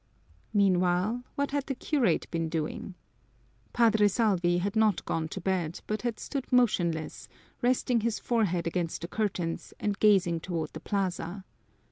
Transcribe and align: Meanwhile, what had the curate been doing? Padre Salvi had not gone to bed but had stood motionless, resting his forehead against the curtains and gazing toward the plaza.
Meanwhile, 0.51 1.23
what 1.35 1.51
had 1.51 1.67
the 1.67 1.75
curate 1.75 2.25
been 2.31 2.49
doing? 2.49 2.95
Padre 3.71 4.07
Salvi 4.07 4.57
had 4.57 4.75
not 4.75 5.05
gone 5.05 5.27
to 5.27 5.39
bed 5.39 5.81
but 5.85 6.01
had 6.01 6.19
stood 6.19 6.51
motionless, 6.51 7.27
resting 7.61 7.99
his 8.01 8.17
forehead 8.17 8.65
against 8.65 9.01
the 9.01 9.07
curtains 9.07 9.75
and 9.79 9.99
gazing 9.99 10.39
toward 10.39 10.73
the 10.73 10.79
plaza. 10.79 11.45